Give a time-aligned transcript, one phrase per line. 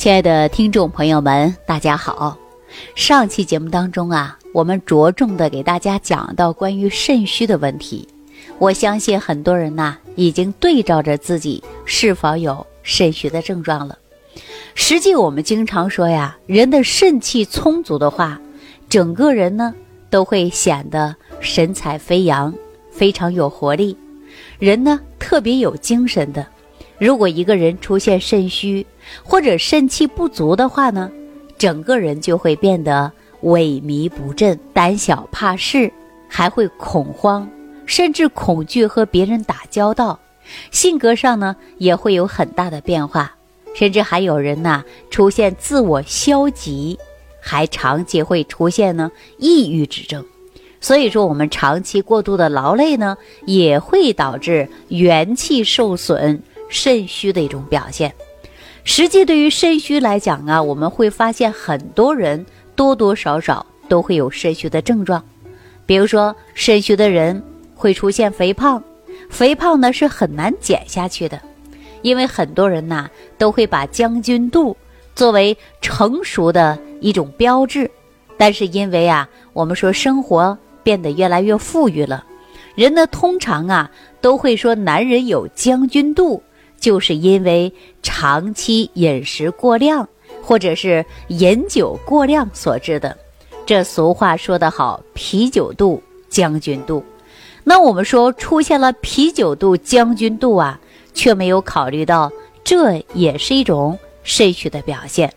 [0.00, 2.34] 亲爱的听众朋友们，大家好。
[2.94, 8.08] 上期节目当中啊，我们着重的给大家讲到关于肾虚的问题。
[8.58, 13.98] 我相信很多人呐，已经对照着自己是否有肾虚的症状了。
[14.74, 18.40] 实际我们经常说呀，人的肾气充足的话，
[18.88, 19.74] 整个人呢
[20.08, 22.54] 都会显得神采飞扬，
[22.90, 23.94] 非常有活力，
[24.58, 26.46] 人呢特别有精神的。
[27.00, 28.86] 如果一个人出现肾虚，
[29.24, 31.10] 或者肾气不足的话呢，
[31.56, 33.10] 整个人就会变得
[33.44, 35.90] 萎靡不振、胆小怕事，
[36.28, 37.48] 还会恐慌，
[37.86, 40.20] 甚至恐惧和别人打交道。
[40.70, 43.34] 性格上呢也会有很大的变化，
[43.74, 46.98] 甚至还有人呐出现自我消极，
[47.40, 50.22] 还长期会出现呢抑郁之症。
[50.82, 58.10] 所以说，我们长期过度的劳累呢，也会导致元气受损、肾虚的一种表现。
[58.82, 65.22] 实际对于肾虚来讲啊，我们会发现很多人多多少少都会有肾虚的症状。
[65.84, 67.42] 比如说，肾虚的人
[67.74, 68.82] 会出现肥胖，
[69.28, 71.38] 肥胖呢是很难减下去的，
[72.00, 74.74] 因为很多人呐都会把将军肚
[75.14, 77.90] 作为成熟的一种标志。
[78.38, 82.24] 但是因为啊，我们说生活变得越来越富裕了，
[82.74, 83.90] 人呢通常啊
[84.22, 86.42] 都会说男人有将军肚。
[86.80, 90.08] 就是因为长期饮食过量，
[90.42, 93.16] 或者是饮酒过量所致的。
[93.66, 97.04] 这俗话说得好，“啤酒肚，将军肚”。
[97.62, 100.80] 那我们说出现了啤酒肚、将军肚啊，
[101.12, 102.32] 却没有考虑到
[102.64, 105.32] 这也是一种肾虚的表现。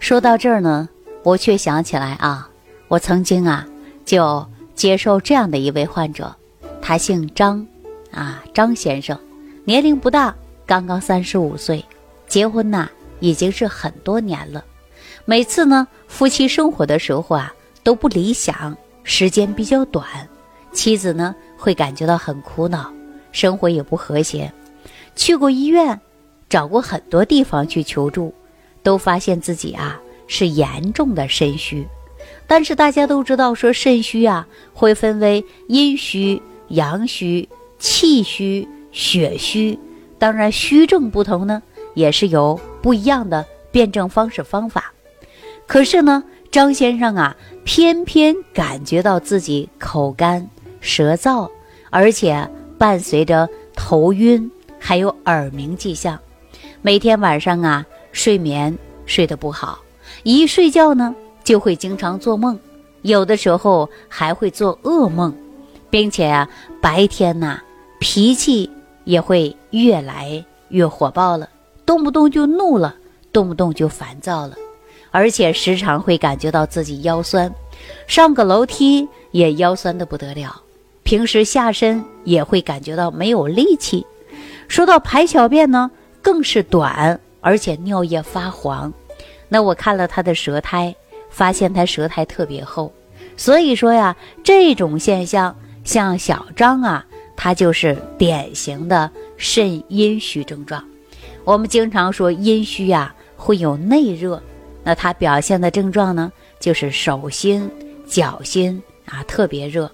[0.00, 0.88] 说到这儿呢，
[1.22, 2.50] 我却想起来啊，
[2.88, 3.66] 我曾经啊
[4.04, 4.44] 就
[4.74, 6.34] 接受这样的一位患者，
[6.82, 7.66] 他姓张，
[8.10, 9.18] 啊张先生，
[9.64, 10.34] 年龄不大。
[10.66, 11.82] 刚刚三十五岁，
[12.26, 14.64] 结婚呐已经是很多年了。
[15.24, 20.04] 每次呢夫妻生活的时候啊都不理想，时间比较短，
[20.72, 22.92] 妻子呢会感觉到很苦恼，
[23.30, 24.52] 生活也不和谐。
[25.14, 25.98] 去过医院，
[26.48, 28.34] 找过很多地方去求助，
[28.82, 31.86] 都发现自己啊是严重的肾虚。
[32.48, 39.78] 但是大家都知道，说肾虚啊会分为阴虚、阳虚、气虚、血虚。
[40.18, 41.62] 当然，虚症不同呢，
[41.94, 44.92] 也是有不一样的辩证方式方法。
[45.66, 50.48] 可是呢，张先生啊，偏偏感觉到自己口干
[50.80, 51.50] 舌燥，
[51.90, 56.18] 而且伴随着头晕，还有耳鸣迹象。
[56.80, 59.80] 每天晚上啊，睡眠睡得不好，
[60.22, 62.58] 一睡觉呢，就会经常做梦，
[63.02, 65.34] 有的时候还会做噩梦，
[65.90, 66.48] 并且啊，
[66.80, 67.60] 白天呐，
[68.00, 68.70] 脾气。
[69.06, 71.48] 也会越来越火爆了，
[71.84, 72.94] 动不动就怒了，
[73.32, 74.56] 动不动就烦躁了，
[75.10, 77.52] 而且时常会感觉到自己腰酸，
[78.06, 80.62] 上个楼梯也腰酸的不得了，
[81.02, 84.04] 平时下身也会感觉到没有力气。
[84.68, 85.90] 说到排小便呢，
[86.22, 88.92] 更是短，而且尿液发黄。
[89.48, 90.94] 那我看了他的舌苔，
[91.30, 92.92] 发现他舌苔特别厚，
[93.36, 95.54] 所以说呀，这种现象
[95.84, 97.04] 像小张啊。
[97.38, 100.82] 他就是典型的肾阴虚症状。
[101.44, 104.42] 我们经常说阴虚呀会有内热，
[104.82, 107.70] 那它表现的症状呢，就是手心、
[108.06, 109.90] 脚心啊特别热。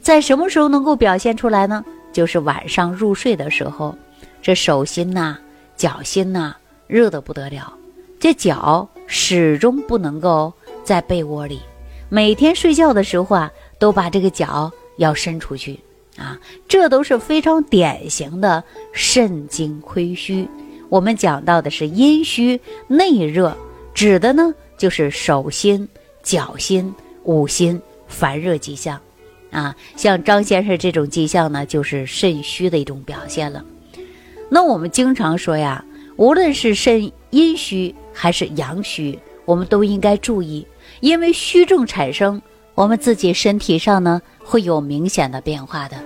[0.00, 1.84] 在什么时候能够表现出来呢？
[2.12, 3.96] 就是晚上入睡的时候，
[4.40, 5.36] 这手心呐、
[5.76, 6.54] 脚心呐
[6.86, 7.72] 热得不得了，
[8.20, 10.52] 这脚始终不能够
[10.84, 11.60] 在被窝里，
[12.08, 15.80] 每天睡觉的时候啊都把这个脚要伸出去。
[16.16, 16.38] 啊，
[16.68, 20.48] 这都是非常典型的肾精亏虚。
[20.88, 23.56] 我们讲到的是阴虚内热，
[23.92, 25.88] 指的呢就是手心、
[26.22, 29.00] 脚心、五心烦热迹象。
[29.50, 33.64] 啊，像张先生这种迹象呢，就是肾虚的一种表现了。
[34.48, 35.84] 那我们经常说呀，
[36.16, 40.64] 无论是肾阴虚还是阳虚，我们都应该注意，
[41.00, 42.40] 因为虚症产生，
[42.76, 44.22] 我们自己身体上呢。
[44.44, 45.96] 会有明显的变化的，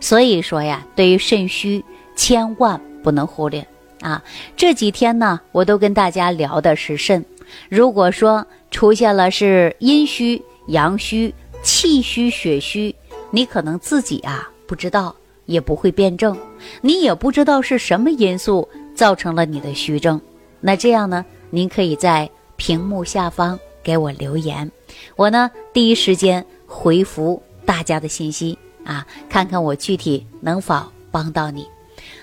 [0.00, 1.84] 所以说呀，对于肾虚，
[2.16, 3.64] 千万不能忽略
[4.00, 4.22] 啊。
[4.56, 7.24] 这几天呢，我都跟大家聊的是肾。
[7.68, 12.94] 如果说出现了是阴虚、阳虚、气虚、血虚，
[13.30, 16.36] 你可能自己啊不知道，也不会辩证，
[16.80, 20.18] 你也不知道是什么因素造成了你的虚症。
[20.60, 24.70] 那这样呢，您可以在屏幕下方给我留言，
[25.14, 27.42] 我呢第一时间回复。
[27.64, 31.66] 大家的信息啊，看看我具体能否帮到你。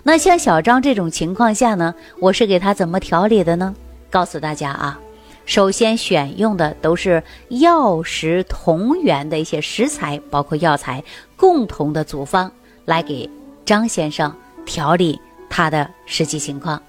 [0.04, 3.74] 那像小张这种情况下呢，我是给他怎么调理的呢？
[4.10, 5.00] 告诉大家啊，
[5.46, 11.04] 首先选用的都是药食同源的一些食材，包括药材
[11.36, 12.52] 共同的组方，
[12.86, 13.30] 来给
[13.66, 14.34] 张先生
[14.66, 15.20] 调理
[15.50, 16.82] 他的实际情况。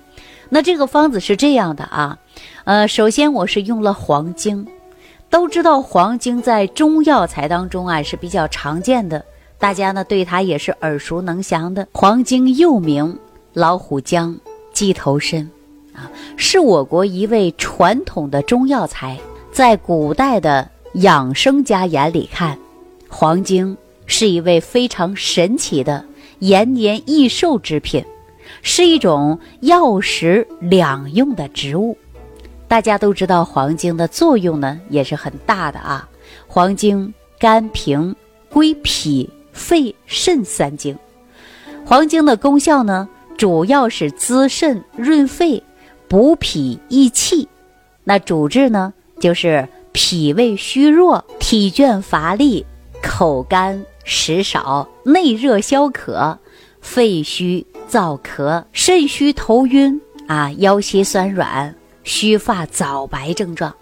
[0.49, 2.19] 那这个方子是这样的啊，
[2.65, 4.67] 呃，首先我是用了黄精，
[5.31, 9.25] 都知道黄精在中药材当中啊是比较常见的，
[9.59, 11.87] 大家呢对它也是耳熟能详的。
[11.93, 13.17] 黄精又名
[13.53, 14.37] 老虎姜、
[14.73, 15.49] 鸡头参，
[15.95, 19.17] 啊，是我国一味传统的中药材。
[19.53, 22.59] 在古代的养生家眼里看，
[23.09, 26.05] 黄精是一味非常神奇的
[26.41, 28.05] 延年益寿之品。
[28.63, 31.97] 是一种药食两用的植物，
[32.71, 36.09] 大家都知道黄精的作用呢也是很大的啊。
[36.47, 38.15] 黄精甘平，
[38.49, 40.97] 归脾、肺、肾三经。
[41.85, 45.61] 黄精的功效呢，主要是滋肾润肺、
[46.07, 47.49] 补脾益气。
[48.05, 52.65] 那主治呢，就是脾胃虚弱、体倦乏力、
[53.03, 56.39] 口干食少、内热消渴、
[56.81, 57.67] 肺虚。
[57.91, 61.75] 燥咳、肾虚、头晕啊、腰膝酸软、
[62.11, 63.73] 须发早白症状，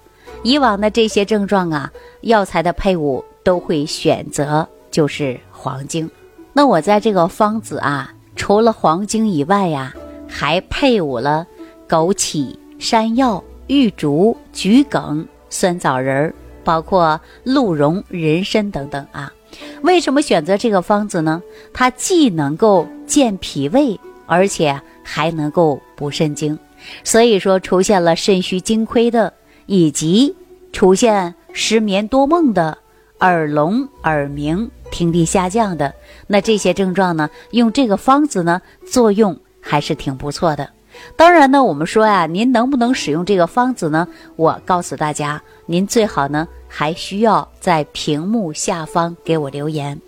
[0.42, 1.90] 以往的这些症状啊，
[2.20, 6.08] 药材的配伍都会选择就是黄精。
[6.52, 9.94] 那我在这个方子啊，除了黄精以外呀，
[10.28, 11.46] 还配伍了
[11.88, 19.32] 枸杞、山药、玉竹、桔梗、酸枣仁儿，包括鹿茸、人参等等啊。
[19.80, 21.42] 为什么选择这个方子呢？
[21.72, 26.58] 它既能够健脾胃，而且还能够补肾精，
[27.04, 29.32] 所以说出现了肾虚精亏的，
[29.66, 30.34] 以及
[30.72, 32.78] 出现失眠多梦的、
[33.20, 35.92] 耳聋耳鸣、听力下降的，
[36.26, 38.60] 那这些症状呢，用这个方子呢，
[38.90, 40.70] 作用还是挺不错的。
[41.16, 44.08] 当然呢，我们说呀，您能不能使用这个方子呢？
[44.34, 50.00] 我告诉大家，您最好呢还需要在屏幕下方给我留言，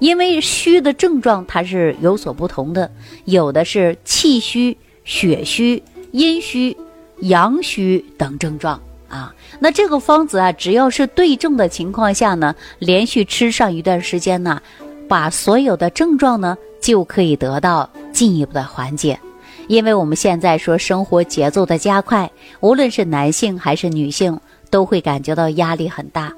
[0.00, 2.90] 因为虚的症状它是有所不同的，
[3.24, 5.82] 有的是气虚、血虚、
[6.14, 6.76] 阴虚、
[7.22, 9.34] 阳虚等症状啊。
[9.58, 14.62] 那这个方子啊，只要是对症的情况下呢，连续吃上一段时间呢，
[15.08, 19.18] 把所有的症状呢就可以得到进一步的缓解。
[19.66, 22.30] 因为我们现在说生活节奏的加快，
[22.60, 24.38] 无论是男性还是女性，
[24.70, 26.32] 都会感觉到压力很大，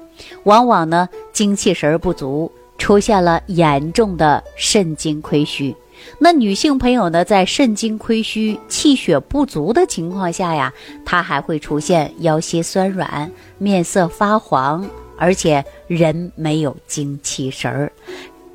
[0.45, 5.75] 往往呢精气神不足，出现了严重的肾精亏虚。
[6.19, 10.73] 那女性朋友呢，在肾精亏虚、气血不足的情况下呀，
[11.05, 17.91] 她还会出现腰膝酸软、面色发黄，而且人没有精气神儿，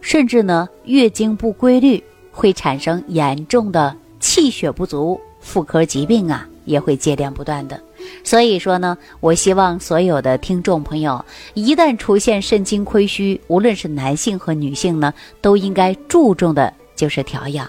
[0.00, 3.97] 甚至呢月经不规律，会产生严重的。
[4.21, 7.81] 气血不足，妇科疾病啊也会接连不断的。
[8.23, 11.25] 所以说呢，我希望所有的听众朋友，
[11.55, 17.69] 一旦出现肾精亏虚，无论是男性和女性呢，都应该注重的就是调养。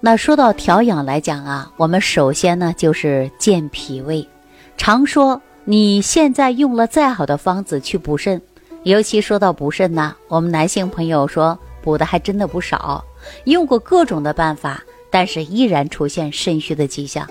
[0.00, 4.28] 那说到调养来讲啊，我们首先呢就是健脾胃。
[4.76, 8.38] 常说你现在用了再好的方子去补肾，
[8.82, 13.02] 尤其说到补肾呢，我们男性朋友说补的还真的不少，
[13.44, 14.82] 用过各种的办法。
[15.08, 17.26] 但是依然出现肾虚的迹象，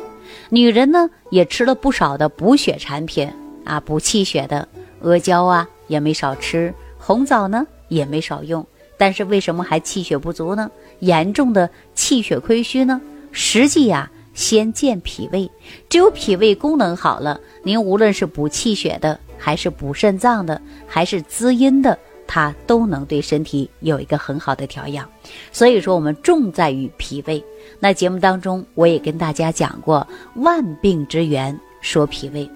[0.49, 3.31] 女人呢也吃了不少的补血产品
[3.63, 4.67] 啊，补气血的
[5.03, 8.65] 阿胶啊也没少吃，红枣呢也没少用，
[8.97, 10.69] 但是为什么还气血不足呢？
[10.99, 13.01] 严重的气血亏虚呢？
[13.31, 15.49] 实际呀，先健脾胃，
[15.89, 21.97] 只有脾胃功能好了，您无论是补气血的，还是补肾脏的，还是滋阴的。
[22.27, 25.07] 它都能对身体有一个很好的调养，
[25.51, 27.43] 所以说我们重在于脾胃。
[27.79, 32.49] 那节目当中我也跟大家讲过，万病之源说脾胃，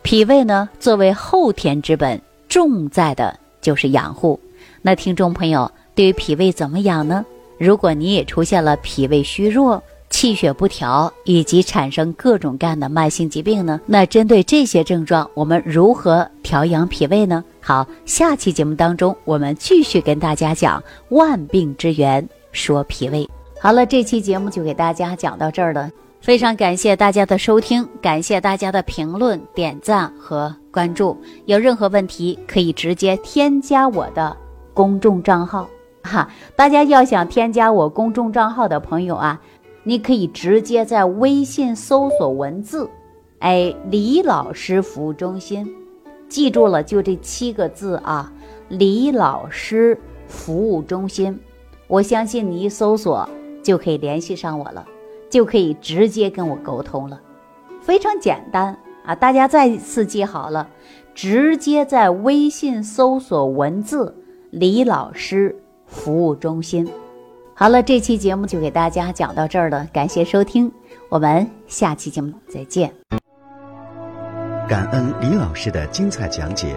[0.00, 4.40] 脾胃呢作为后天之本，重在的就是养护。
[4.82, 7.24] 那听众朋友对于脾胃怎么养呢？
[7.58, 13.80] 如果你也出现了脾胃虚弱，气血不调以及产生各种各样的慢性疾病呢？
[13.86, 17.42] 那针对这些症状，我们如何调养脾胃呢？
[17.60, 23.28] 好，下期节目当中，我们继续跟大家讲万病之源，说脾胃。
[23.60, 25.88] 好了，这期节目就给大家讲到这儿了，
[26.20, 31.16] 非常感谢大家的收听，感谢大家的评论、点赞和关注。
[31.46, 34.36] 有任何问题，可以直接添加我的
[34.74, 35.68] 公众账号。
[36.02, 39.40] 哈，大家要想添加我公众账号的朋友啊。
[39.84, 42.88] 你可以直接在微信搜索文字，
[43.40, 45.68] 哎，李老师服务中心，
[46.28, 48.32] 记住了，就这七个字啊，
[48.68, 49.98] 李老师
[50.28, 51.36] 服务中心。
[51.88, 53.28] 我相信你一搜索
[53.60, 54.86] 就可以联系上我了，
[55.28, 57.20] 就可以直接跟我沟通了，
[57.80, 60.68] 非常简单，啊，大家再次记好了，
[61.12, 64.14] 直接在微信搜索文字
[64.52, 65.56] “李老师
[65.86, 66.86] 服务中心”。
[67.56, 70.70] 好了，这期节目就给大家讲到这儿了，感谢收听，
[71.08, 72.92] 我们下期节目再见。
[74.68, 76.76] 感恩李老师的精彩讲解。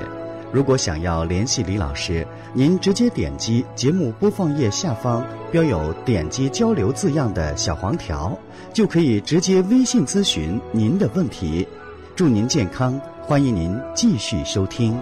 [0.54, 8.32] 如果想要联系李老师，您直接点击节目播放页下方标有“点击交流”字样的小黄条，
[8.72, 11.68] 就可以直接微信咨询您的问题。
[12.16, 14.98] 祝您健康，欢迎您继续收听。